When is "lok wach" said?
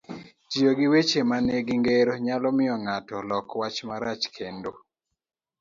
3.29-3.77